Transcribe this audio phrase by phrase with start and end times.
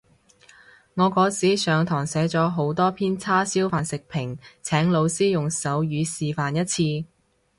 [0.95, 7.07] 我嗰時上堂寫咗好多篇叉燒飯食評，請老師用手語示範一次